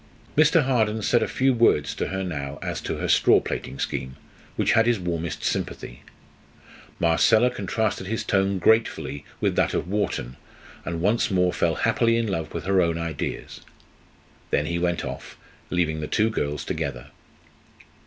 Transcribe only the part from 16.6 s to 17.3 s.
together.